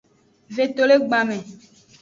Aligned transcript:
Vetolegbanme. 0.55 1.39